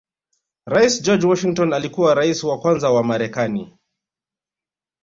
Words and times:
Rais 0.65 1.01
George 1.03 1.25
Washington 1.27 1.73
alikuwa 1.73 2.13
Rais 2.15 2.43
wa 2.43 2.59
kwanza 2.59 2.89
wa 2.89 3.03
marekani 3.03 3.77